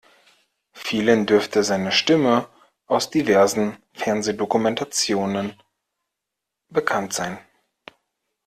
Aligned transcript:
Vielen 0.73 1.27
dürfte 1.27 1.63
seine 1.63 1.91
Stimme 1.91 2.47
aus 2.87 3.11
diversen 3.11 3.77
Fernsehdokumentationen 3.93 5.61
bekannt 6.69 7.13
sein. 7.13 7.37